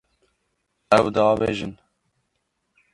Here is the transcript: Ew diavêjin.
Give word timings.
Ew 0.97 1.05
diavêjin. 1.15 1.73